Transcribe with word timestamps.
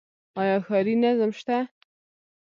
آیا 0.41 0.57
ښاري 0.67 0.93
نظم 1.03 1.31
شته؟ 1.39 1.57